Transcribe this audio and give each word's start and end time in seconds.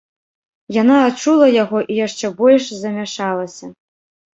Яна 0.81 0.95
адчула 1.11 1.51
яго 1.63 1.85
і 1.91 2.01
яшчэ 2.01 2.35
больш 2.43 2.65
замяшалася. 2.83 3.77